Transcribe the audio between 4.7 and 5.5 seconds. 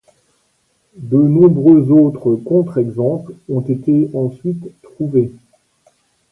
trouvés.